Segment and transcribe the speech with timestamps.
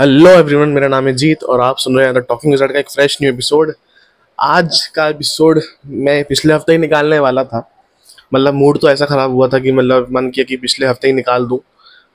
[0.00, 2.78] Hello everyone मेरा नाम है जीत और आप सुन रहे हैं द टॉकिंग विजार्ड का
[2.78, 3.72] एक फ्रेश न्यू एपिसोड
[4.38, 7.62] आज का एपिसोड मैं पिछले हफ़्ते ही निकालने वाला था।
[8.34, 11.12] मतलब मूड तो ऐसा ख़राब हुआ था कि मतलब मन किया कि पिछले हफ़्ते ही
[11.12, 11.58] निकाल दूँ,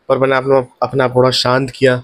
[0.10, 2.02] पर मैंने अपना, अपने थोड़ा शांत किया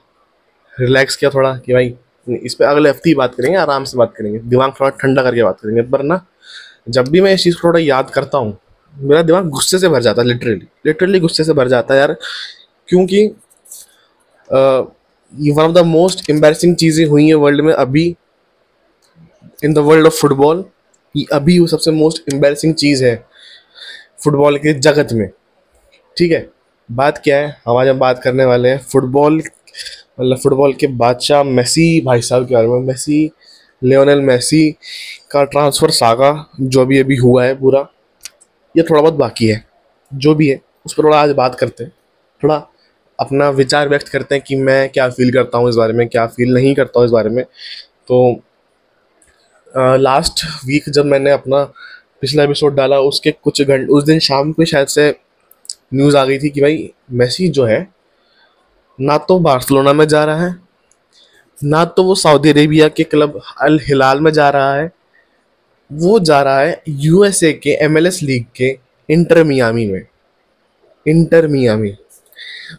[0.73, 1.93] रिलैक्स किया थोड़ा कि भाई,
[2.27, 5.43] इस पर अगले हफ़्ते ही बात करेंगे, आराम से बात करेंगे। दिमाग थोड़ा ठंडा करके
[5.43, 6.25] बात करेंगे, पर ना,
[6.89, 8.57] जब भी मैं इस चीज़ को थोड़ा याद करता हूँ,
[8.95, 12.15] मेरा दिमाग गुस्से से भर जाता है लिटरली लिटरली गुस्से से भर जाता है यार,
[12.89, 13.25] क्योंकि
[15.39, 18.15] ये one of the most embarrassing चीज़ें हुई हैं वर्ल्ड में अभी
[19.63, 20.63] in the world of football
[21.15, 23.15] ये अभी वो सबसे मोस्ट एम्बेरसिंग चीज़ है
[24.23, 25.29] फुटबॉल के जगत में।
[26.17, 26.49] ठीक है?
[26.89, 27.61] बात क्या है?
[27.67, 29.37] हम आज हम बात करने वाले हैं फुटबॉल
[30.19, 33.31] मतलब फुटबॉल के बादशाह मेसी भाई साहब के बारे में। मेसी
[33.83, 34.69] लियोनेल मेसी
[35.31, 37.87] का ट्रांसफ़र सागा जो अभी अभी हुआ है पूरा,
[38.77, 39.65] ये थोड़ा बहुत बाकी है।
[40.13, 41.91] जो भी है, उस पर थोड़ा आज बात करते हैं।
[42.43, 42.67] थोड़ा
[43.21, 46.25] अपना विचार व्यक्त करते हैं कि मैं क्या फील करता हूँ इस बारे में, क्या
[46.27, 47.43] फील नहीं करता हूँ इस बारे में।
[48.07, 48.41] तो
[49.73, 51.63] लास्ट वीक जब मैंने अपना
[52.21, 55.09] पिछला एपिसोड डाला, उसके कुछ घंटे, उस दिन शाम को शायद से
[55.93, 57.87] न्यूज़ आ गई थी कि भाई मेसी जो है,
[58.99, 60.55] ना तो बार्सिलोना में जा रहा है,
[61.57, 64.91] ना तो वो सऊदी अरेबिया के क्लब अल हिलाल में जा रहा है,
[65.91, 68.77] वो जा रहा है यूएसए के एमएलएस लीग के
[69.09, 70.05] इंटर मियामी में।
[71.05, 71.89] इंटर मियामी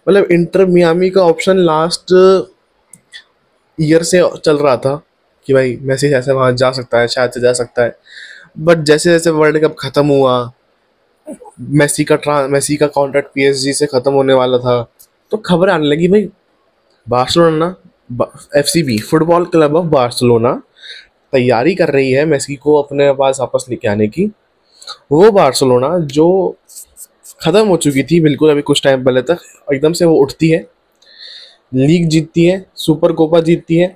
[0.09, 2.13] मतलब इंटर मियामी का ऑप्शन लास्ट
[3.79, 4.95] ईयर से चल रहा था
[5.47, 7.97] कि भाई मैसी ऐसे वहाँ जा सकता है, शायद से जा सकता है।
[8.59, 10.53] बट जैसे जैसे वर्ल्ड कप ख़त्म हुआ
[11.61, 14.83] मेसी का ट्रां मेसी का कॉन्ट्रैक्ट पीएसजी से ख़त्म होने वाला था
[15.33, 16.29] तो खबर आने लगी, भाई,
[17.07, 17.75] Barcelona
[18.57, 20.53] F C B football club of Barcelona
[21.33, 24.31] तैयारी कर रही है मेसी को अपने पास वापस लेके आने की।
[25.13, 26.57] वो बार्सिलोना जो
[27.43, 29.39] ख़त्म हो चुकी थी बिल्कुल अभी कुछ टाइम पहले तक।
[29.75, 30.59] एकदम से वो उठती है,
[31.75, 33.87] लीग जीतती है सुपर कोपा जीतती है।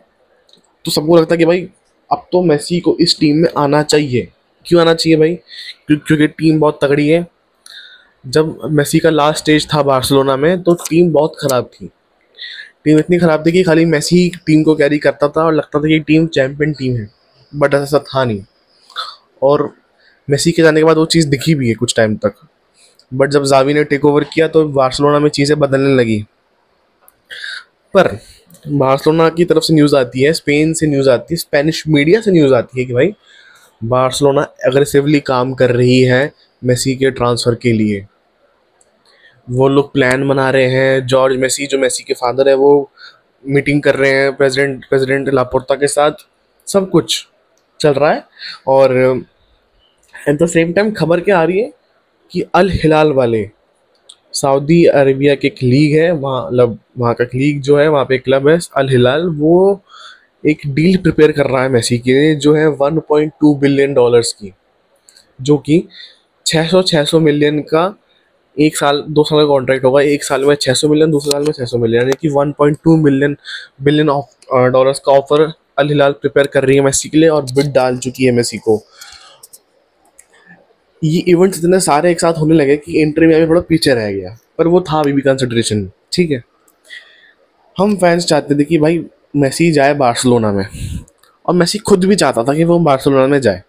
[0.84, 1.68] तो सबको लगता है कि भाई,
[2.10, 4.28] अब तो मेसी को इस टीम में आना चाहिए।
[4.66, 5.34] क्यों आना चाहिए भाई?
[5.86, 7.26] क्योंकि टीम बहुत तगड़ी है।
[8.26, 11.90] जब मेसी का लास्ट स्टेज था बार्सिलोना में तो टीम बहुत ख़राब थी।
[12.84, 15.88] टीम इतनी ख़राब थी कि खाली मेसी टीम को कैरी करता था और लगता था
[15.88, 17.08] कि टीम चैम्पियन टीम है।
[17.52, 18.42] बट ऐसा था नहीं।
[19.42, 19.70] और
[20.28, 22.34] मेसी के जाने के बाद वो चीज़ दिखी भी है कुछ टाइम तक।
[23.12, 26.24] बट जब जावी ने टेक ओवर किया तो बार्सिलोना में चीज़ें बदलने लगी।
[27.94, 28.08] पर
[28.68, 32.30] बार्सिलोना की तरफ़ से न्यूज़ आती है स्पेन से न्यूज़ आती है स्पेनिश मीडिया से
[32.30, 33.12] न्यूज़ आती है कि भाई
[33.84, 38.06] बार्सिलोना एग्रेसिवली काम कर रही है मेसी के ट्रांसफ़र के लिए।
[39.48, 42.90] वो लोग प्लान बना रहे हैं जॉर्ज मेसी जो मेसी के फादर है, वो
[43.44, 46.26] मीटिंग कर रहे हैं प्रेसिडेंट प्रेसिडेंट लापोर्ता के साथ।
[46.66, 47.26] सब कुछ
[47.80, 48.24] चल रहा है
[48.68, 48.96] और
[50.28, 51.72] एट द सेम टाइम खबर क्या आ रही है?
[52.32, 53.48] कि अल हिलाल वाले,
[54.34, 58.18] सऊदी अरबिया की एक लीग है, वहाँ मतलब वहाँ का लीग जो है, वहाँ पे
[58.18, 59.80] क्लब है, अल हिलाल, वो
[60.44, 64.52] एक डील प्रिपेयर कर रहा है मेसी के लिए, जो है 1.2 बिलियन डॉलर्स की,
[65.40, 65.82] जो कि
[66.46, 67.94] 600 600 मिलियन का
[68.56, 71.52] एक साल, दो साल का कॉन्ट्रैक्ट होगा, एक साल में 600 मिलियन दूसरे साल में
[71.52, 73.36] 600 मिलियन, यानी कि 1.2 मिलियन
[73.82, 75.42] बिलियन ऑफ़ डॉलर्स का ऑफ़र
[75.78, 78.58] अल हिलाल प्रिपेयर कर रही है मेसी के लिए और बिड डाल चुकी है मेसी
[78.58, 78.76] को।
[81.04, 84.12] ये इवेंट्स इतने सारे एक साथ होने लगे कि एंट्री में अभी थोड़ा पीछे रह
[84.12, 86.44] गया। पर वो था अभी भी कंसिड्रेशन ठीक है?
[87.78, 89.04] हम फैंस चाहते थे कि भाई
[89.36, 90.66] मेसी जाए बार्सिलोना में।
[91.46, 93.62] और मेसी खुद भी चाहता था कि वो बार्सिलोना में जाए।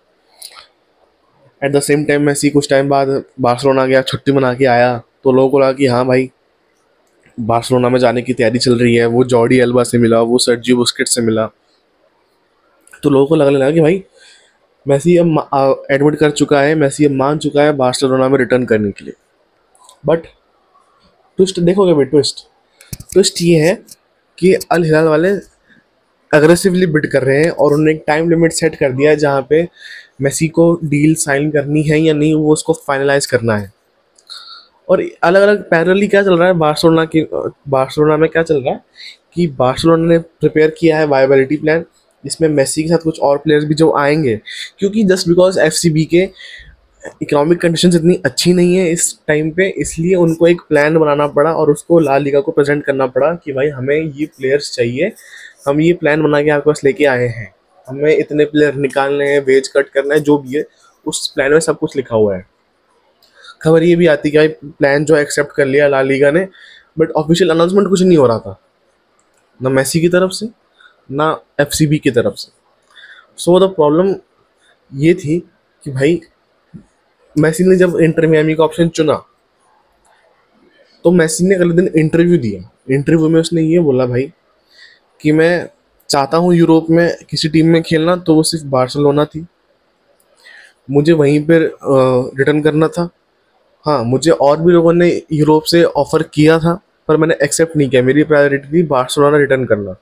[1.63, 5.31] At the same time Messi कुछ टाइम बाद बार्सिलोना गया, छुट्टी मना के आया। तो
[5.31, 6.31] लोगों को लगा कि हाँ भाई,
[7.39, 10.73] बार्सिलोना में जाने की तैयारी चल रही है। वो जॉर्डी एल्बा से मिला, वो सर्जी
[10.73, 11.49] बुस्किट से मिला।
[13.03, 14.03] तो लोगों को लगने लगा कि भाई
[14.87, 18.91] मेसी अब एडमिट कर चुका है, मैसी अब मान चुका है बार्सिलोना में रिटर्न करने
[18.91, 19.13] के लिए।
[20.05, 20.25] बट
[21.39, 22.47] ट्विस्ट देखोगे भाई ट्विस्ट
[23.13, 23.73] ट्विस्ट ये है
[24.37, 25.29] कि अल हिलाल वाले
[26.31, 29.45] अग्रेसिवली बिड कर रहे हैं और उन्होंने एक टाइम लिमिट सेट कर दिया है जहाँ
[29.49, 29.67] पे
[30.21, 33.71] मेसी को डील साइन करनी है या नहीं, वो उसको फाइनलाइज करना है।
[34.89, 37.27] और अलग अलग पैरली क्या चल रहा है बार्सिलोना की,
[37.69, 38.83] बार्सिलोना में क्या चल रहा है
[39.33, 41.85] कि बार्सिलोना ने प्रिपेयर किया है वाइबिलिटी प्लान
[42.23, 44.41] जिसमें मेसी के साथ कुछ और प्लेयर्स भी जो आएँगे,
[44.79, 46.29] क्योंकि जस्ट बिकॉज़ एफसीबी के
[47.21, 51.51] इकोनॉमिक कंडीशन इतनी अच्छी नहीं है इस टाइम पे, इसलिए उनको एक प्लान बनाना पड़ा
[51.53, 55.11] और उसको लाल लीगा को प्रेजेंट करना पड़ा कि भाई हमें ये प्लेयर्स चाहिए।
[55.67, 57.55] हम ये प्लान बना के आपके पास लेके आए हैं।
[57.87, 60.65] हमें इतने प्लेयर निकालने हैं वेज कट करना है, जो भी है,
[61.05, 62.45] उस प्लान में सब कुछ लिखा हुआ है।
[63.61, 66.47] खबर ये भी आती कि भाई प्लान जो एक्सेप्ट कर लिया लाल लीगा ने
[66.99, 68.59] बट ऑफिशियल अनाउंसमेंट कुछ नहीं हो रहा था।
[69.59, 70.45] ना मैसी की तरफ़ से
[71.09, 71.29] ना
[71.61, 72.51] एफसीबी की तरफ़ से।
[73.37, 74.15] सो द प्रॉब्लम
[74.91, 75.39] ये थी
[75.83, 76.19] कि भाई
[77.35, 79.23] मैसी ने जब इंटर मियामी का ऑप्शन चुना
[81.05, 84.31] तो मैसी ने अगले दिन इंटरव्यू दिया। इंटरव्यू में उसने ये बोला भाई
[85.21, 85.69] कि मैं
[86.09, 89.45] चाहता हूँ यूरोप में किसी टीम में खेलना तो वो सिर्फ़ बार्सिलोना थी।
[90.89, 91.61] मुझे वहीं पर
[92.37, 93.09] रिटर्न करना था।
[93.85, 96.73] हाँ मुझे और भी लोगों ने यूरोप से ऑफ़र किया था,
[97.07, 99.95] पर मैंने एक्सेप्ट नहीं किया। मेरी प्रायोरिटी थी बार्सिलोना रिटर्न करना।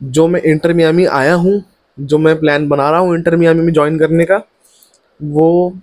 [0.00, 1.62] जो मैं इंटर मियामी आया हूँ,
[1.98, 4.36] जो मैं प्लान बना रहा हूँ इंटर मियामी में ज्वाइन करने का,
[5.20, 5.76] वो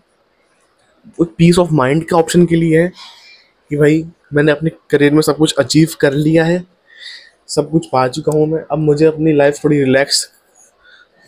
[1.22, 2.92] एक पीस ऑफ़ माइंड के ऑप्शन के लिए है
[3.72, 6.64] कि भाई मैंने अपने करियर में सब कुछ अचीव कर लिया है,
[7.48, 10.24] सब कुछ पा चुका हूँ मैं। अब मुझे अपनी लाइफ थोड़ी रिलैक्स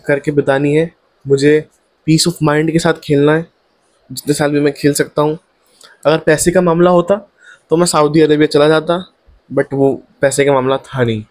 [0.06, 0.89] करके बितानी है।
[1.25, 1.60] मुझे
[2.07, 3.45] पीस ऑफ़ माइंड के साथ खेलना है,
[4.10, 5.38] जितने साल भी मैं खेल सकता हूँ।
[6.06, 7.16] अगर पैसे का मामला होता
[7.72, 8.98] तो मैं सऊदी अरेबिया चला जाता
[9.54, 11.24] बट वो पैसे का मामला था नहीं।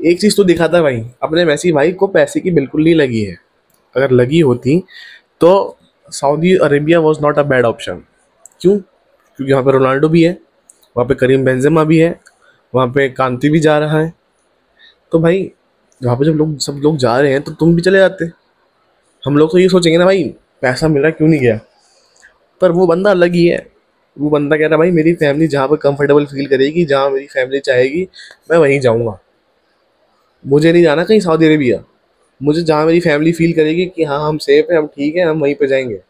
[0.00, 3.20] एक चीज़ तो दिखा था भाई, अपने मैसी भाई को पैसे की बिल्कुल नहीं लगी
[3.20, 3.36] है।
[3.96, 4.84] अगर लगी होती
[5.40, 5.78] तो
[6.10, 8.02] Saudi Arabia was not a bad option
[8.60, 8.78] क्यों?
[8.78, 10.38] क्योंकि वहाँ पे रोनाल्डो भी है,
[10.96, 12.20] वहाँ पे करीम बेंजेमा भी है,
[12.74, 14.12] वहाँ पे कांति भी जा रहा है।
[15.12, 15.52] तो भाई,
[16.04, 18.24] वहाँ पे जब लोग, सब लोग जा रहे हैं तो तुम भी चले जाते।
[19.26, 21.60] हम लोग तो ये सोचेंगे ना भाई, पैसा मिल क्यों नहीं गया?
[22.60, 23.66] पर वो बंदा अलग ही है।
[24.18, 27.60] वो बंदा कह रहा भाई, मेरी फैमिली जहाँ पर कंफर्टेबल फील करेगी, जहाँ मेरी फैमिली
[27.60, 28.08] चाहेगी,
[28.50, 29.18] मैं वहीं जाऊँगा।
[30.44, 31.82] मुझे नहीं जाना कहीं सऊदी अरेबिया
[32.40, 35.40] मुझे जहाँ मेरी फैमिली फील करेगी कि हाँ हम सेफ़ हैं, हम ठीक हैं, हम
[35.40, 36.00] वहीं पर जाएँगे।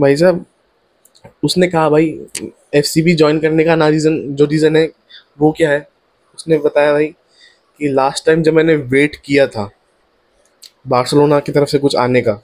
[0.00, 0.44] भाई साहब,
[1.44, 2.06] उसने कहा, भाई
[2.74, 4.88] एफ़ सी बी ज्वाइन करने का ना रीज़न जो रीज़न है,
[5.40, 5.86] वो क्या है?
[6.38, 7.06] उसने बताया, भाई,
[7.80, 9.70] कि लास्ट टाइम जब मैंने वेट किया था,
[10.88, 12.40] बार्सिलोना की तरफ़ से कुछ आने का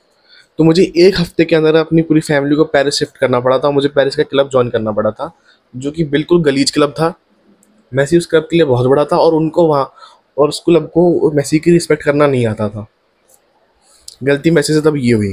[0.59, 3.71] तो मुझे एक हफ़्ते के अंदर अपनी पूरी फैमिली को पेरिस शिफ्ट करना पड़ा था
[3.71, 5.31] मुझे पेरिस का क्लब ज्वाइन करना पड़ा था,
[5.75, 7.13] जो कि बिल्कुल गलीज क्लब था।
[7.93, 9.93] मैसी उस क्लब के लिए बहुत बड़ा था और उनको वहाँ
[10.37, 12.87] और उस क्लब को मैसी की रिस्पेक्ट करना नहीं आता था।
[14.25, 15.33] गलती मैसी से तब ये हुई।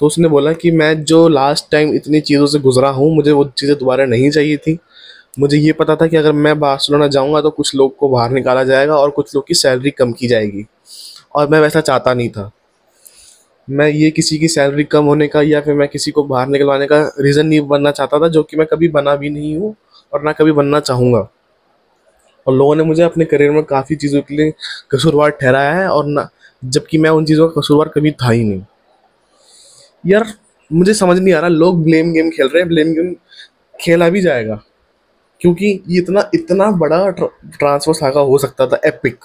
[0.00, 3.44] तो उसने बोला कि मैं जो लास्ट टाइम इतनी चीज़ों से गुजरा हूँ, मुझे वो
[3.58, 4.78] चीज़ें दोबारा नहीं चाहिए थी।
[5.38, 8.64] मुझे ये पता था कि अगर मैं बार्सिलोना जाऊँगा तो कुछ लोग को बाहर निकाला
[8.64, 10.64] जाएगा और कुछ लोग की सैलरी कम की जाएगी।
[11.34, 12.50] और मैं वैसा चाहता नहीं था।
[13.68, 16.86] मैं ये किसी की सैलरी कम होने का या फिर मैं किसी को बाहर निकलवाने
[16.86, 19.74] का रीज़न नहीं बनना चाहता था, जो कि मैं कभी बना भी नहीं हूँ
[20.12, 21.28] और ना कभी बनना चाहूँगा।
[22.46, 24.52] और लोगों ने मुझे अपने करियर में काफ़ी चीज़ों के लिए
[24.90, 26.28] कसूरवार ठहराया है और ना,
[26.62, 28.62] जबकि मैं उन चीज़ों का कसूरवार कभी था ही नहीं।
[30.04, 30.34] यार,
[30.70, 33.14] मुझे समझ नहीं आ रहा, लोग ब्लेम गेम खेल रहे हैं ब्लेम गेम
[33.74, 34.60] खेला भी जाएगा,
[35.40, 39.24] क्योंकि ये इतना इतना बड़ा ट्रांसफ़र सागा हो सकता था एपिक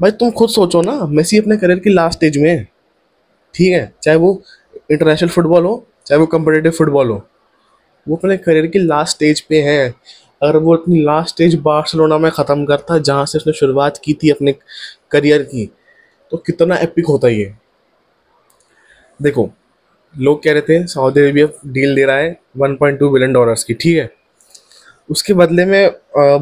[0.00, 2.68] भाई, तुम खुद सोचो ना, मेसी अपने करियर की लास्ट स्टेज में है,
[3.54, 4.42] ठीक है, चाहे वो
[4.90, 7.22] इंटरनेशनल फुटबॉल हो, चाहे वो कम्पिटेटिव फुटबॉल हो,
[8.06, 9.94] वो अपने करियर की लास्ट स्टेज पे है
[10.42, 14.30] अगर वो अपनी लास्ट स्टेज बार्सिलोना में ख़त्म करता, जहाँ से उसने शुरुआत की थी
[14.30, 14.54] अपने
[15.10, 15.66] करियर की।
[16.32, 17.54] तो कितना एपिक होता ये।
[19.20, 19.50] देखो,
[20.14, 23.96] लोग कह रहे थे सऊदी अरेबिया डील दे रहा है 1.2 बिलियन डॉलर्स की, ठीक
[23.98, 24.10] है?
[25.08, 25.90] उसके बदले में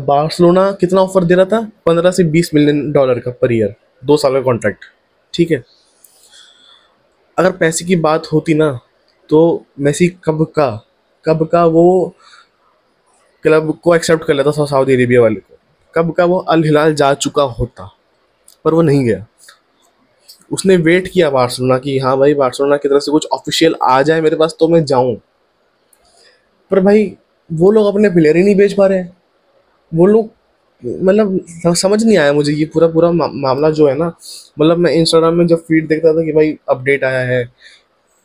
[0.07, 1.61] बार्सिलोना कितना ऑफ़र दे रहा था?
[1.87, 3.75] पंद्रह से बीस मिलियन डॉलर का पर ईयर
[4.05, 4.85] दो साल का कॉन्ट्रैक्ट
[5.35, 5.63] ठीक है?
[7.39, 8.79] अगर पैसे की बात होती ना
[9.31, 10.71] तो मेसी कब का
[11.25, 12.15] कब का वो
[13.45, 15.57] क्लब को एक्सेप्ट कर लेता था सऊदी अरेबिया वाले को।
[15.95, 17.91] कब का वो अल हिलाल जा चुका होता
[18.65, 19.27] पर वो नहीं गया।
[20.53, 24.21] उसने वेट किया बार्सिलोना की हाँ भाई बार्सिलोना की तरफ़ से कुछ ऑफिशियल आ जाए
[24.21, 25.17] मेरे पास तो मैं जाऊँ।
[26.71, 27.17] पर भाई
[27.51, 29.05] वो लोग अपने प्लेयर ही नहीं बेच पा रहे
[29.93, 30.31] वो लोग
[30.83, 34.13] मतलब समझ नहीं आया मुझे ये पूरा पूरा मा, मामला जो है ना
[34.61, 37.45] मतलब मैं इंस्टाग्राम में जब फ़ीड देखता था कि भाई अपडेट आया है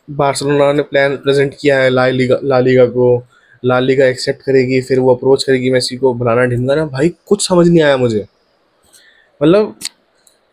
[0.08, 3.18] बार्सिलोना ने प्लान प्रेजेंट किया है ला लीगा ला लीगा को
[3.66, 7.68] ला लीगा एक्सेप्ट करेगी, फिर वो अप्रोच करेगी मेसी को बुलाना ढिमकाना भाई, कुछ समझ
[7.68, 8.26] नहीं आया मुझे।
[9.42, 9.76] मतलब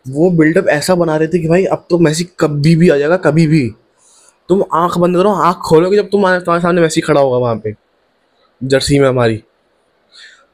[0.08, 3.16] वो बिल्डअप ऐसा बना रहे थे कि भाई, अब तो मैसी कभी भी आ जाएगा,
[3.16, 3.68] कभी भी।
[4.48, 7.74] तुम आँख बंद करो, आँख खोलोगे जब तुम तुम्हारे सामने मैसी खड़ा होगा वहाँ पे।
[8.60, 9.42] जर्सी में हमारी।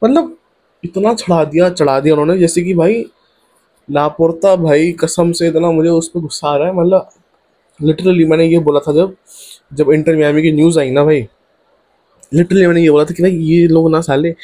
[0.03, 0.37] मतलब
[0.83, 3.05] इतना चढ़ा दिया चढ़ा दिया उन्होंने, जैसे कि भाई
[3.89, 7.09] लापोरता भाई, कसम से इतना मुझे उस पर गुस्सा आ रहा है। मतलब
[7.79, 9.15] लिटरली मैंने ये बोला था जब
[9.73, 11.27] जब इंटर मियामी की न्यूज़ आई ना भाई
[12.33, 14.35] लिटरली मैंने ये बोला था कि भाई ये लोग ना साले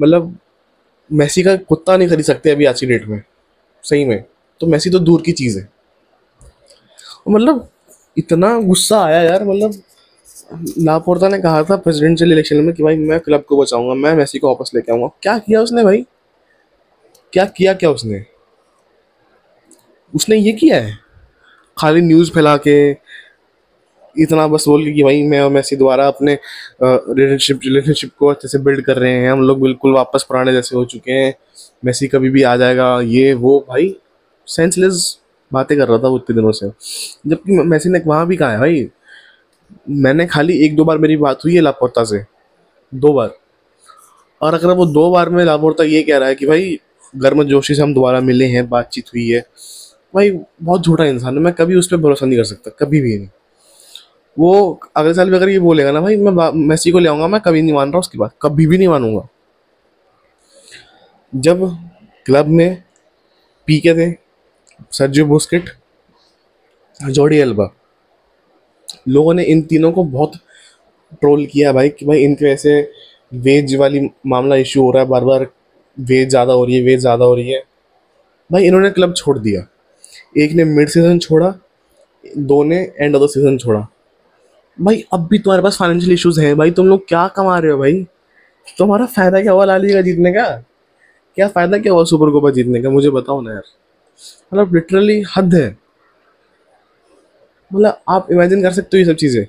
[0.00, 0.38] मतलब
[1.12, 3.22] मैसी का कुत्ता नहीं खरीद सकते अभी आज की डेट में।
[3.82, 4.24] सही में।
[4.60, 5.68] तो मैसी तो दूर की चीज़ है।
[7.28, 7.68] मतलब
[8.18, 9.82] इतना गुस्सा आया यार मतलब
[10.78, 14.38] लापोर्ता ने कहा था प्रेसिडेंशियल इलेक्शन में कि भाई मैं क्लब को बचाऊँगा, मैं मैसी
[14.38, 16.06] को वापस लेके आऊँगा। क्या किया उसने भाई?
[17.32, 18.24] क्या किया क्या उसने?
[20.14, 20.98] उसने ये किया है?
[21.78, 22.94] खाली न्यूज़ फैला के
[24.20, 26.38] इतना बस बोल के कि भाई मैं और मैसी दोबारा अपने
[26.82, 30.76] रिलेशनशिप रिलेशनशिप को अच्छे से बिल्ड कर रहे हैं। हम लोग बिल्कुल वापस पुराने जैसे
[30.76, 31.34] हो चुके हैं।
[31.84, 33.96] मैसी कभी भी आ जाएगा। ये, वो, भाई
[34.46, 35.18] सेंसलेस
[35.52, 36.68] बातें कर रहा था वो इतने दिनों से।
[37.26, 38.88] जबकि मैसी ने वहाँ भी कहा है, भाई,
[39.90, 42.24] मैंने खाली एक दो बार मेरी बात हुई है लापता से।
[42.94, 43.30] दो बार।
[44.42, 46.80] और अगर वो दो बार में लापोर्ता ये कह रहा है कि भाई
[47.16, 49.46] गर्म जोशी से हम दोबारा मिले हैं, बातचीत हुई है।
[50.14, 53.18] भाई, बहुत झूठा इंसान है। मैं कभी उस पर भरोसा नहीं कर सकता। कभी भी
[53.18, 53.28] नहीं।
[54.36, 57.40] वो अगले साल भी अगर ये बोलेगा ना, भाई, मैं मेसी को ले आऊँगा, मैं
[57.40, 59.28] कभी नहीं मान रहा उसकी बात कभी भी नहीं मानूँगा।
[61.32, 61.64] जब
[62.26, 62.82] क्लब में
[63.68, 64.10] पी के थे,
[64.92, 65.70] सर्जियो बुस्किट
[67.00, 67.70] जॉडी एल्बा
[69.08, 70.32] लोगों ने इन तीनों को बहुत
[71.12, 72.80] ट्रोल किया भाई, कि भाई इनके वैसे
[73.32, 75.46] वेज वाली मामला इशू हो रहा है बार बार
[75.98, 77.62] वेज ज़्यादा हो रही है, वेज ज़्यादा हो रही है।
[78.50, 79.66] भाई, इन्होंने क्लब छोड़ दिया।
[80.38, 81.54] एक ने मिड सीज़न छोड़ा,
[82.24, 83.86] दो ने एंड ऑफ़ द सीज़न छोड़ा।
[84.80, 87.78] भाई अब भी तुम्हारे पास फाइनेंशियल इश्यूज़ हैं भाई, तुम लोग क्या कमा रहे हो
[87.78, 88.02] भाई?
[88.78, 90.44] तुम्हारा फ़ायदा क्या हुआ ला लीगा जीतने का?
[91.36, 92.90] क्या फ़ायदा क्या हुआ सुपर कोपा जीतने का?
[92.90, 93.62] मुझे बताओ ना यार।
[94.54, 95.68] मतलब लिटरली हद है।
[97.70, 99.46] मतलब आप इमेजिन कर सकते हो ये सब चीज़ें।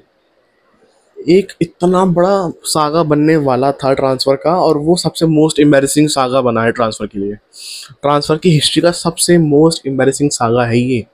[1.18, 6.42] एक इतना बड़ा सागा बनने वाला था ट्रांसफ़र का और वो सबसे मोस्ट एम्बेरसिंग सागा
[6.42, 7.36] बना है ट्रांसफ़र के लिए।
[8.02, 11.06] ट्रांसफ़र की हिस्ट्री का सबसे मोस्ट एम्बेरसिंग सागा है ये।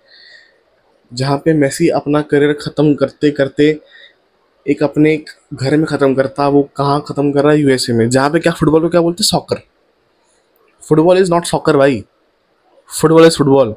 [1.12, 3.72] जहाँ पे मेसी अपना करियर ख़त्म करते करते
[4.68, 8.10] एक अपने एक घर में ख़त्म करता, वो कहाँ ख़त्म कर रहा है यूएसए में?
[8.10, 9.28] जहाँ पे क्या फुटबॉल को क्या बोलते हैं?
[9.28, 9.62] Soccer
[10.84, 12.04] football is not soccer भाई।
[12.90, 13.76] फुटबॉल इज़ फुटबॉल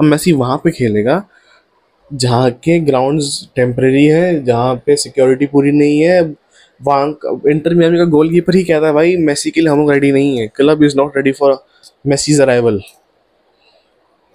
[0.00, 1.22] अब मेसी वहाँ पे खेलेगा,
[2.10, 6.22] जहाँ के ग्राउंड्स टेम्प्रेरी है, जहाँ पे सिक्योरिटी पूरी नहीं है।
[6.80, 7.06] वहाँ
[7.48, 10.12] इंटर मियामी का गोल कीपर ही कहता है, भाई मेसी के लिए हम लोग रेडी
[10.12, 11.56] नहीं है। Club is not ready for
[12.06, 12.80] Messi's arrival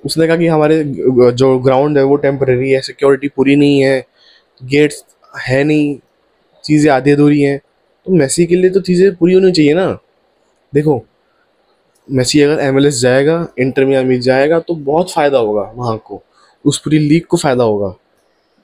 [0.04, 4.06] उसने कहा कि हमारे, जो ग्राउंड है, वो टेम्प्रेरी है सिक्योरिटी पूरी नहीं है।
[4.62, 5.98] गेट्स है नहीं,
[6.64, 7.58] चीज़ें आधी अधूरी हैं
[8.08, 9.88] तो मेसी के लिए तो चीज़ें पूरी होनी चाहिए ना।
[10.74, 11.04] देखो,
[12.08, 16.22] मेसी अगर एमएलएस जाएगा, इंटर मियामी जाएगा तो बहुत फ़ायदा होगा वहाँ को,
[16.66, 17.94] उस पूरी लीग को फ़ायदा होगा।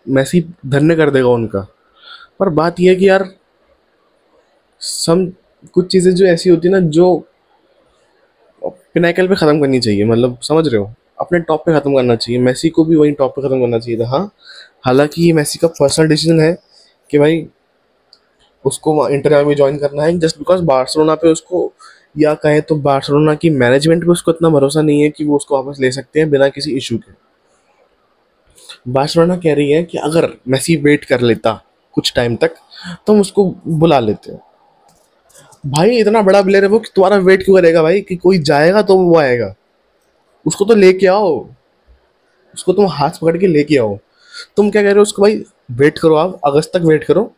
[0.05, 1.67] मैसी धन्य कर देगा उनका।
[2.39, 3.29] पर बात यह है कि यार,
[4.81, 5.25] सम,
[5.74, 7.25] कुछ चीज़ें जो ऐसी होती ना, जो
[8.62, 10.93] पिनाइकल पे ख़त्म करनी चाहिए मतलब समझ रहे हो?
[11.19, 14.00] अपने टॉप पे ख़त्म करना चाहिए, मैसी को भी वही टॉप पे ख़त्म करना चाहिए
[14.00, 14.29] था हाँ।
[14.85, 16.57] हालाँकि ये मैसी का पर्सनल डिसीज़न है
[17.11, 17.47] कि भाई,
[18.65, 21.73] उसको इंटर में ज्वाइन करना है जस्ट बिकॉज़ बार्सलोना पे उसको
[22.17, 25.63] या कहें तो बार्सलोना की मैनेजमेंट पे उसको इतना भरोसा नहीं है कि वो उसको
[25.63, 27.13] वापस ले सकते हैं बिना किसी इशू के।
[28.87, 31.63] बार्सिलोना कह रही है कि अगर मेसी वेट कर लेता
[31.93, 32.51] कुछ टाइम तक
[33.07, 34.39] तो हम उसको बुला लेते हैं।
[35.65, 38.01] भाई, इतना बड़ा प्लेयर है वो तुम्हारा वेट क्यों करेगा भाई?
[38.01, 39.55] कि कोई जाएगा तो वो आएगा।
[40.45, 41.49] उसको तो लेके आओ।
[42.53, 43.99] उसको तुम हाथ पकड़ के लेके आओ।
[44.57, 47.33] तुम क्या कह रहे हो उसको, भाई वेट करो आप, अगस्त तक वेट करो।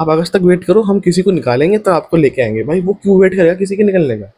[0.00, 2.92] आप अगस्त तक वेट करो, हम किसी को निकालेंगे तो आपको लेके आएँगे। भाई, वो
[2.92, 3.54] क्यों वेट करेगा?
[3.54, 4.32] किसी के निकलने का।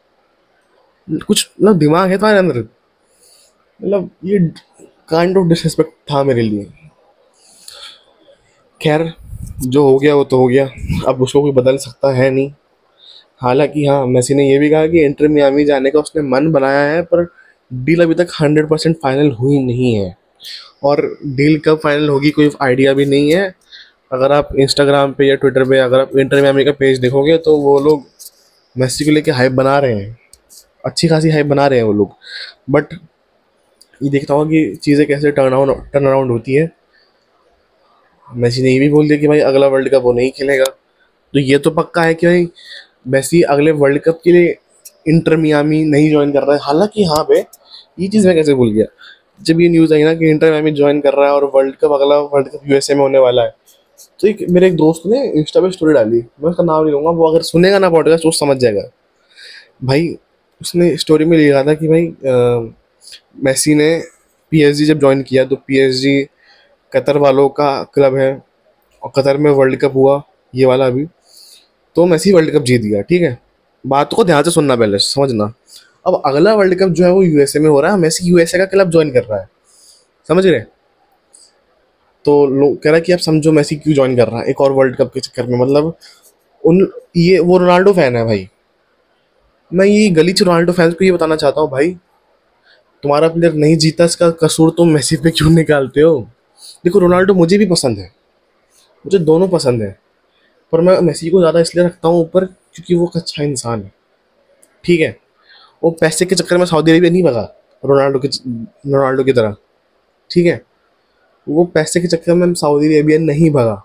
[1.27, 2.57] कुछ मतलब दिमाग है तुम्हारे अंदर?
[3.83, 4.51] मतलब ये
[5.09, 6.67] काइंड ऑफ़ डिसरिस्पेक्ट था मेरे लिए।
[8.81, 9.13] खैर,
[9.61, 10.69] जो हो गया, वो तो हो गया।
[11.07, 12.53] अब उसको कोई बदल सकता है नहीं।
[13.37, 16.91] हालाँकि हाँ मेसी ने ये भी कहा कि इंटर मियामी जाने का उसने मन बनाया
[16.91, 17.33] है, पर
[17.73, 20.17] डील अभी तक हंड्रेड परसेंट फाइनल हुई नहीं है।
[20.85, 23.53] और डील कब फाइनल होगी कोई आइडिया भी नहीं है।
[24.11, 27.57] अगर आप इंस्टाग्राम पे या ट्विटर पे, अगर आप इंटर मियामी का पेज देखोगे तो
[27.57, 28.05] वो लोग
[28.75, 30.17] मेसी को लेके हाइप बना रहे हैं।
[30.85, 32.15] अच्छी खासी हाइप बना रहे हैं वो लोग।
[32.69, 32.93] बट
[34.03, 36.69] ये देखता हूँ कि चीज़ें कैसे टर्न आउट टर्न अराउंड होती है।
[38.29, 41.39] मैसी ने ये भी बोल दिया कि भाई अगला वर्ल्ड कप वो नहीं खेलेगा। तो
[41.39, 42.47] ये तो पक्का है कि भाई
[43.07, 44.55] मैसी अगले वर्ल्ड कप के लिए
[45.07, 47.39] इंटर मियामी नहीं ज्वाइन कर रहा है। हालाँकि यहाँ पे
[47.99, 48.85] ये चीज़ मैं कैसे भूल गया?
[49.39, 51.91] जब ये न्यूज़ आई ना कि इंटर मियामी ज्वाइन कर रहा है और वर्ल्ड कप
[51.91, 53.53] अगला वर्ल्ड कप यूएसए में होने वाला है।
[54.19, 57.09] तो एक मेरे एक दोस्त ने इंस्टा पे स्टोरी डाली। मैं उसका नाम नहीं लूँगा
[57.09, 58.89] वो अगर सुनेगा ना पॉडकास्ट तो समझ जाएगा।
[59.83, 60.15] भाई
[60.61, 62.73] उसने स्टोरी में लिखा था कि भाई आ,
[63.43, 64.03] मेसी ने
[64.51, 66.21] पीएसजी जब ज्वाइन किया तो पीएसजी
[66.93, 68.31] कतर वालों का क्लब है
[69.03, 70.21] और कतर में वर्ल्ड कप हुआ
[70.53, 71.05] ये वाला अभी।
[71.95, 73.37] तो मैसी वर्ल्ड कप जीत गया ठीक है?
[73.85, 75.53] बात को ध्यान से सुनना पहले समझना।
[76.05, 78.65] अब अगला वर्ल्ड कप जो है वो यूएसए में हो रहा है। मेसी यूएसए का
[78.65, 79.49] क्लब ज्वाइन कर रहा है।
[80.29, 80.59] समझ रहे
[82.25, 84.61] तो लोग कह रहा है कि आप समझो मेसी क्यों ज्वाइन कर रहा है एक
[84.61, 85.95] और वर्ल्ड कप के चक्कर में। मतलब
[86.63, 88.47] उन, ये, वो रोनाल्डो फ़ैन है भाई।
[89.71, 91.91] मैं ये गली रोनाल्डो फैंस को ये बताना चाहता हूँ, भाई,
[93.03, 96.19] तुम्हारा प्लेयर नहीं जीता, इसका कसूर तुम मैसी पे क्यों निकालते हो?
[96.85, 98.11] देखो रोनाल्डो मुझे भी पसंद है।
[99.05, 99.97] मुझे दोनों पसंद है।
[100.73, 103.91] पर मैं मैसी को ज़्यादा इसलिए रखता हूँ ऊपर क्योंकि वो एक अच्छा इंसान है।
[104.83, 105.15] ठीक है?
[105.85, 107.41] वो पैसे के चक्कर में सऊदी अरेबिया नहीं भगा,
[107.83, 109.55] रोनाल्डो के रोनाल्डो की तरह।
[110.31, 110.61] ठीक है?
[111.47, 113.81] वो पैसे के चक्कर में सऊदी अरेबिया नहीं भगा।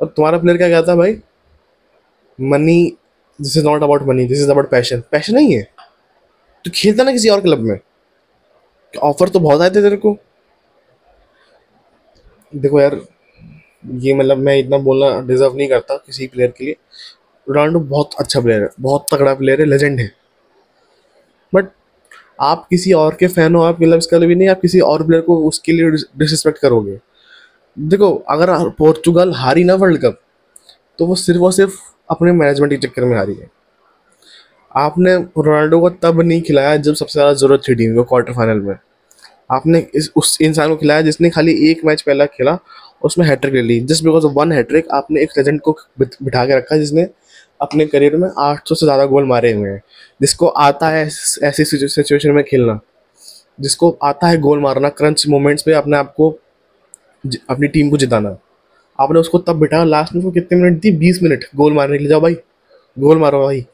[0.00, 1.20] और तुम्हारा प्लेयर क्या कहता भाई?
[2.38, 2.96] Money
[3.38, 5.62] this is not about money this is about passion passion नहीं है।
[6.64, 7.78] तो खेलता ना किसी और क्लब में।
[8.94, 10.16] ऑफ़र तो बहुत आए थे तेरे को।
[12.52, 13.00] देखो यार,
[13.86, 16.76] ये मतलब मैं इतना बोलना डिजर्व नहीं करता किसी प्लेयर के लिए।
[17.46, 20.19] रोनाल्डो बहुत अच्छा प्लेयर है, बहुत तगड़ा प्लेयर है लेजेंड है।
[21.52, 21.68] बट
[22.40, 25.22] आप किसी और के फ़ैन हो, आप मतलब इसका भी नहीं, आप किसी और प्लेयर
[25.22, 26.98] को उसके लिए डिसरिस्पेक्ट करोगे।
[27.76, 30.20] देखो, अगर पोर्चुगल हारी ना वर्ल्ड कप
[30.98, 31.78] तो वो सिर्फ़ और सिर्फ़
[32.10, 33.50] अपने मैनेजमेंट के चक्कर में हारी है।
[34.72, 38.60] आपने रोनाल्डो को तब नहीं खिलाया जब सबसे ज़्यादा ज़रूरत थी टीम को क्वार्टर फाइनल
[38.60, 38.74] में।
[39.50, 42.58] आपने इस, उस इंसान को खिलाया जिसने खाली एक मैच पहला खेला,
[43.02, 46.56] उसमें हैट्रिक ले ली। Just because of one hattrick आपने एक लेजेंड को बिठा के
[46.56, 47.06] रखा जिसने
[47.60, 49.82] अपने करियर में 800 से ज़्यादा गोल मारे हुए हैं।
[50.20, 52.78] जिसको आता है ऐसी सिचुएशन में खेलना।
[53.58, 56.30] जिसको आता है गोल मारना क्रंच मोमेंट्स पे अपने आप को
[57.50, 58.36] अपनी टीम को जिताना।
[58.98, 60.90] आपने उसको तब बिठाया लास्ट में उसको कितने मिनट दी?
[60.92, 62.34] बीस मिनट गोल मारने के लिए जाओ भाई।
[62.96, 63.66] गोल मारो भाई।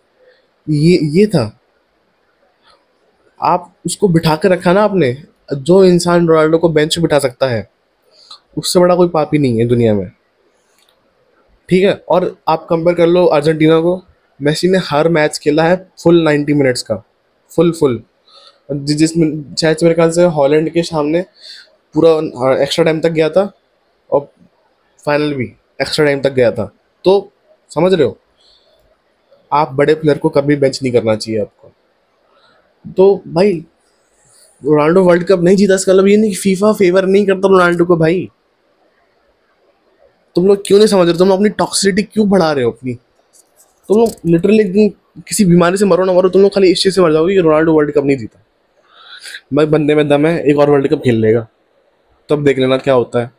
[0.67, 1.51] ये ये था।
[3.41, 5.17] आप उसको बिठा कर रखा ना आपने,
[5.55, 7.69] जो इंसान रोनाल्डो को बेंच पे बिठा सकता है,
[8.57, 10.11] उससे बड़ा कोई पाप ही नहीं है दुनिया में।
[11.69, 11.93] ठीक है?
[12.09, 14.03] और आप कंपेयर कर लो अर्जेंटीना को।
[14.41, 16.97] मेसी ने हर मैच खेला है फुल नाइन्टी मिनट्स का।
[17.51, 18.03] फुल फुल
[18.73, 21.25] जिसमें शायद मेरे ख्याल से हॉलैंड के सामने
[21.95, 23.51] पूरा एक्स्ट्रा टाइम तक गया था
[24.11, 24.29] और
[25.05, 25.45] फाइनल भी
[25.81, 26.71] एक्स्ट्रा टाइम तक गया था।
[27.05, 27.33] तो
[27.71, 28.19] समझ रहे हो?
[29.53, 31.73] आप बड़े प्लेयर को कभी बेंच नहीं करना चाहिए आपको।
[32.97, 33.65] तो भाई,
[34.65, 37.85] रोनाल्डो वर्ल्ड कप नहीं जीता इसका मतलब ये नहीं कि फीफा फेवर नहीं करता रोनाल्डो
[37.85, 38.29] को भाई।
[40.37, 41.19] तुम लोग क्यों नहीं समझ रहे?
[41.19, 42.95] तुम लोग अपनी टॉक्सिसिटी क्यों बढ़ा रहे हो अपनी?
[43.89, 44.89] तुम लोग लिटरली
[45.29, 47.41] किसी बीमारी से मरो ना मरो, तुम लोग खाली इस चीज़ से मर जाओगे कि
[47.41, 48.43] रोनाल्डो वर्ल्ड कप नहीं जीता।
[49.55, 51.49] भाई बंदे में दम है, एक और वर्ल्ड कप खेल लेगा।
[52.29, 53.31] तब देख लेना क्या होता है।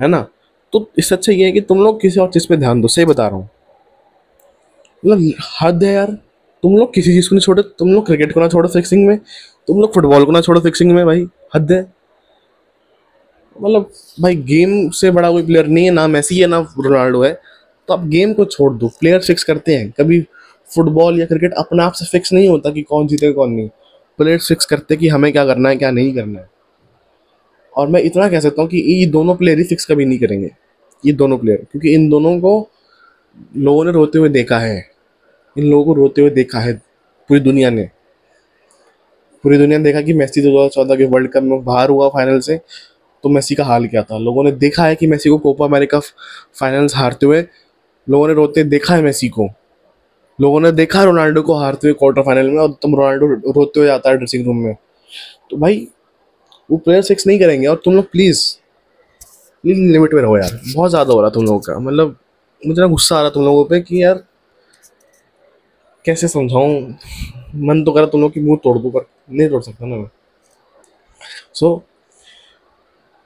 [0.00, 0.26] है ना?
[0.72, 3.04] तो इससे अच्छा ये है कि तुम लोग किसी और चीज़ पे ध्यान दो, सही
[3.04, 3.50] बता रहा हूँ।
[5.06, 5.32] मतलब
[5.62, 6.10] हद है यार।
[6.62, 9.18] तुम लोग किसी चीज़ को नहीं छोड़ो, तुम लोग क्रिकेट को ना छोड़ो फिक्सिंग में,
[9.66, 11.93] तुम लोग फुटबॉल को ना छोड़ो फिक्सिंग में भाई। हद है।
[13.56, 17.32] मतलब भाई गेम से बड़ा कोई प्लेयर नहीं है, ना मैसी है, ना रोनाल्डो है।
[17.88, 20.20] तो आप गेम को छोड़ दो प्लेयर फिक्स करते हैं। कभी
[20.70, 23.68] फुटबॉल या क्रिकेट अपने आप से फिक्स नहीं होता कि कौन जीते, कौन नहीं।
[24.18, 26.48] प्लेयर फिक्स करते कि हमें क्या करना है, क्या नहीं करना है।
[27.72, 30.50] और मैं इतना कह सकता हूँ कि ये दोनों प्लेयर ही फिक्स कभी नहीं करेंगे।
[31.04, 32.70] ये दोनों प्लेयर क्योंकि इन दोनों को
[33.56, 34.76] लोगों ने रोते हुए देखा है।
[35.56, 36.72] इन लोगों को रोते हुए देखा है
[37.30, 37.88] पूरी दुनिया ने।
[39.44, 42.08] पूरी दुनिया ने देखा कि मेसी दो हज़ार चौदह के वर्ल्ड कप में बाहर हुआ
[42.08, 42.56] फाइनल से।
[43.24, 44.18] तो मेसी का हाल क्या था?
[44.18, 47.44] लोगों ने देखा है कि मेसी को कोपा अमेरिका फाइनल्स हारते हुए
[48.06, 49.48] लोगों ने रोते देखा है मेसी को।
[50.38, 53.88] लोगों ने देखा रोनाल्डो को हारते हुए क्वार्टर फाइनल में और तुम रोनाल्डो रोते हुए
[53.88, 54.74] आता है ड्रेसिंग रूम में।
[55.50, 55.86] तो भाई
[56.70, 58.44] वो प्लेयर फिक्स नहीं करेंगे और तुम लोग प्लीज़
[59.64, 62.16] प्लीज़ लिमिट में रहो यार। बहुत ज़्यादा हो रहा तुम लोगों का। मतलब
[62.62, 64.22] मुझे ना गुस्सा आ रहा तुम लोगों पे कि यार
[66.04, 66.80] कैसे समझाऊँ?
[67.56, 70.08] मन तो करा तुम लोग की मुँह तोड़ दूँ पर नहीं तोड़ सकता ना मैं।
[71.54, 71.82] सो so,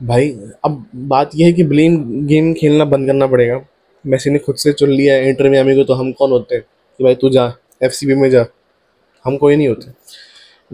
[0.02, 0.30] भाई,
[0.64, 3.66] अब बात यह है कि ब्लेम गेम खेलना बंद करना पड़ेगा।
[4.06, 6.64] मैसी ने खुद से चुन लिया है इंटर में को तो हम कौन होते हैं?
[6.98, 8.46] कि भाई तू जा एफसीबी में जा।
[9.24, 9.90] हम कोई नहीं होते।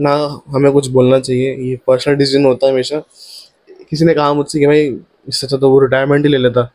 [0.03, 3.03] ना हमें कुछ बोलना चाहिए। ये पर्सनल डिसीज़न होता है हमेशा।
[3.91, 6.73] किसी ने कहा मुझसे कि भाई, इससे अच्छा तो वो रिटायरमेंट ही ले लेता।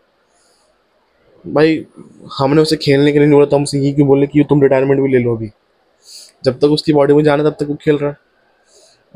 [1.47, 1.85] भाई,
[2.38, 5.01] हमने उसे खेलने के लिए नहीं बोला तो हमसे ये क्यों बोले कि तुम रिटायरमेंट
[5.01, 5.49] भी ले लो अभी?
[6.45, 8.17] जब तक उसकी बॉडी में जाना तब तक वो खेल रहा है।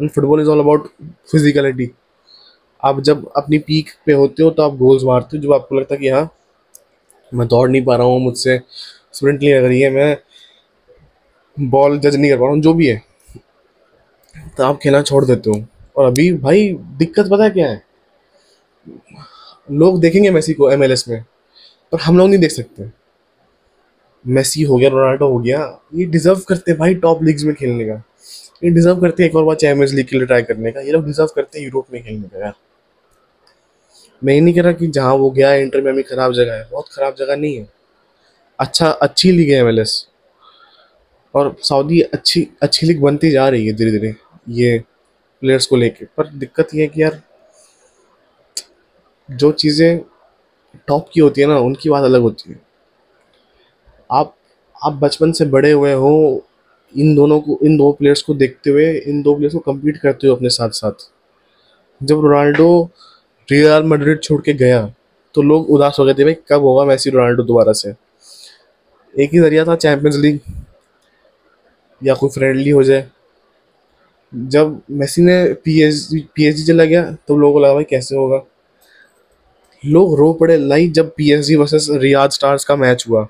[0.02, 1.92] And football is all about physicality
[2.84, 5.96] आप जब अपनी पीक पे होते हो तो आप गोल्स मारते हो, जब आपको लगता
[5.96, 6.30] है कि हाँ
[7.32, 8.60] मैं दौड़ नहीं पा रहा हूँ मुझसे।
[9.14, 10.18] स्प्रिंट नहीं लग रही है मैं
[11.58, 13.02] बॉल जज नहीं कर पा रहा हूँ, जो भी है
[14.58, 15.66] तो आप खेलना छोड़ देते हो।
[15.96, 17.82] और अभी भाई, दिक्कत पता है क्या है?
[19.72, 21.24] लोग देखेंगे मेसी को एमएलएस में,
[21.94, 22.90] पर हम लोग नहीं देख सकते।
[24.26, 25.60] मेसी हो गया, रोनाल्डो हो गया,
[25.96, 28.02] ये डिजर्व करते हैं भाई टॉप लीग्स में खेलने का।
[28.64, 30.92] ये डिजर्व करते हैं एक और बार चैम्पियंस लीग के लिए ट्राई करने का। ये
[30.92, 32.54] लोग डिजर्व करते हैं यूरोप में खेलने का, यार।
[34.24, 36.68] मैं ये नहीं कह रहा कि जहाँ वो गया, इंटर में अभी ख़राब जगह है।
[36.72, 37.68] बहुत ख़राब जगह नहीं है।
[38.60, 39.84] अच्छा अच्छी लीग है एम
[41.34, 44.14] और सऊदी अच्छी अच्छी लीग बनती जा रही है धीरे धीरे
[44.52, 44.78] ये
[45.42, 47.22] प्लेयर्स को लेके। पर दिक्कत ये है कि यार,
[49.30, 50.00] जो चीज़ें
[50.88, 52.60] टॉप की होती है ना, उनकी बात अलग होती है।
[54.10, 54.36] आप
[54.78, 56.46] आप बचपन से बड़े हुए हो,
[56.94, 60.28] इन दोनों को, इन दो प्लेयर्स को देखते हुए, इन दो प्लेयर्स को कम्पीट करते
[60.28, 61.10] हुए अपने साथ साथ
[62.02, 62.90] जब रोनाल्डो
[63.52, 64.86] रियल मैड्रिड छोड़ के गया
[65.36, 67.94] तो लोग उदास हो गए थे, भाई, कब होगा मैसी रोनाल्डो दोबारा से?
[69.14, 70.40] एक ही ज़रिया था चैंपियंस लीग
[72.02, 73.08] या कोई फ्रेंडली हो जाए।
[74.34, 78.16] जब मेसी ने पी एच पी एच चला गया तो लोगों को लगा, भाई, कैसे
[78.16, 78.42] होगा?
[79.84, 83.28] लोग रो पड़े लाइक जब P H D versus Riyadh stars का मैच हुआ,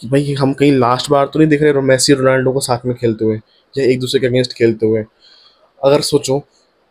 [0.00, 2.94] कि भाई, हम कहीं लास्ट बार तो नहीं देख रहे मेसी रोनाल्डो को साथ में
[2.96, 3.36] खेलते हुए,
[3.74, 5.04] या एक दूसरे के अगेंस्ट खेलते हुए।
[5.82, 6.42] अगर सोचो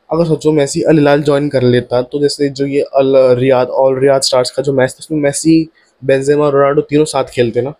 [0.10, 4.00] अगर सोचो मैसी अल हिलाल ज्वाइन कर लेता तो जैसे जो ये Al Riyadh Al
[4.00, 5.70] Riyadh stars का जो मैच था, उसमें मैसी,
[6.02, 7.74] बेंजेमा, रोनाल्डो तीनों साथ खेलते ना।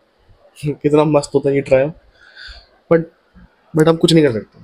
[0.66, 1.92] कितना मस्त होता है ये ट्रायल
[2.92, 3.06] बट
[3.76, 4.62] बट हम कुछ नहीं कर सकते।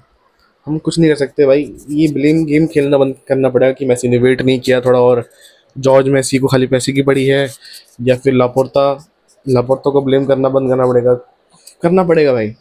[0.68, 4.08] हम कुछ नहीं कर सकते भाई। ये ब्लेम गेम खेलना बंद करना पड़ेगा कि मैसी
[4.08, 5.24] ने वेट नहीं किया थोड़ा और
[5.78, 7.48] जॉर्ज मैसी को खाली पैसे की पड़ी है,
[8.02, 8.86] या फिर लापोर्ता
[9.50, 11.14] लापोर्ता को ब्लेम करना बंद करना पड़ेगा।
[11.84, 12.56] करना पड़ेगा भाई।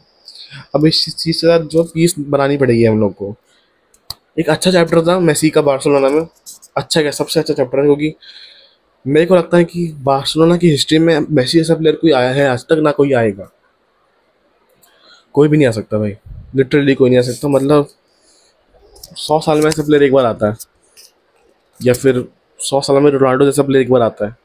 [0.75, 3.35] अब इस चीज़ के साथ जो पीस बनानी पड़ेगी हम लोग को।
[4.39, 6.27] एक अच्छा चैप्टर था, मेसी का बार्सिलोना में।
[6.77, 8.15] अच्छा क्या, सबसे अच्छा चैप्टर है, क्योंकि
[9.07, 12.49] मेरे को लगता है कि बार्सिलोना की हिस्ट्री में मेसी ऐसा प्लेयर कोई आया है,
[12.49, 13.51] आज तक ना कोई आएगा।
[15.33, 16.17] कोई भी नहीं आ सकता भाई।
[16.57, 17.89] लिटरली कोई नहीं आ सकता मतलब
[19.17, 20.57] सौ साल में ऐसा प्लेयर एक बार आता है।
[21.81, 22.25] या फिर
[22.61, 24.37] सौ साल में रोनाल्डो जैसा प्लेयर एक बार आता है।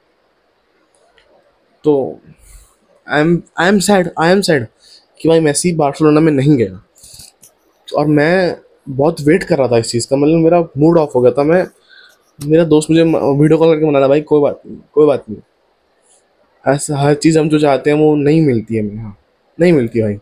[1.83, 2.21] तो
[3.07, 4.67] I am I am sad I am sad
[5.21, 6.83] कि भाई मेसी बार्सिलोना में नहीं गया।
[7.87, 8.57] और मैं
[8.89, 11.43] बहुत वेट कर रहा था इस चीज़ का। मतलब मेरा मूड ऑफ़ हो गया था।
[11.43, 11.65] मैं,
[12.39, 15.41] मेरा दोस्त मुझे वीडियो कॉल करके मना रहा, भाई, कोई बात नहीं, कोई बात नहीं।
[16.65, 19.17] ऐसा हर चीज़ हम जो चाहते हैं वो नहीं मिलती है हमें हाँ।
[19.59, 20.17] नहीं मिलती भाई।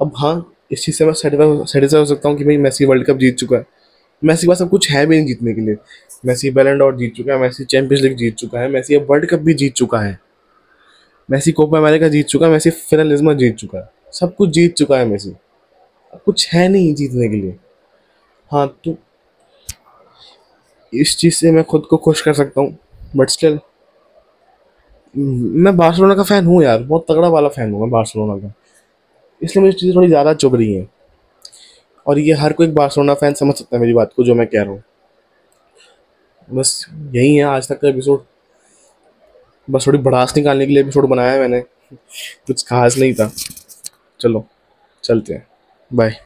[0.00, 3.16] अब हाँ इस चीज़ से मैं सेटिस्फाई हो सकता हूँ कि भाई मैसी वर्ल्ड कप
[3.16, 3.64] जीत चुका है।
[4.22, 5.76] मैसी के पास सब कुछ है भी नहीं जीतने के लिए।
[6.26, 9.26] मैसी बैलेंड और जीत चुका है मैसी चैंपियंस लीग जीत चुका है मैसी अब वर्ल्ड
[9.30, 10.18] कप भी जीत चुका है।
[11.30, 14.98] मैसी कोपा अमेरिका जीत चुका है मैसी फिनलिज्मा जीत चुका है। सब कुछ जीत चुका
[14.98, 15.49] है मैसी अब
[16.16, 17.56] कुछ है नहीं जीतने के लिए।
[18.50, 18.96] हाँ तो
[20.92, 22.78] इस चीज़ से मैं खुद को खुश कर सकता हूँ
[23.16, 23.58] बट स्टिल
[25.14, 28.52] मैं बार्सिलोना का फ़ैन हूँ यार, बहुत तगड़ा वाला फ़ैन हूँ मैं बार्सिलोना का।
[29.42, 30.88] इसलिए मुझे चीज़ें थोड़ी ज़्यादा चुभ रही हैं।
[32.06, 34.46] और ये हर कोई एक बार्सिलोना फ़ैन समझ सकता है मेरी बात को, जो मैं
[34.46, 34.82] कह रहा हूँ।
[36.48, 38.24] बस यही है आज तक का एपिसोड
[39.68, 41.60] बस थोड़ी भड़ास निकालने के लिए एपिसोड बनाया है मैंने।
[42.46, 43.30] कुछ खास नहीं था।
[44.20, 44.46] चलो,
[45.04, 45.49] चलते हैं।
[45.90, 46.20] Bye.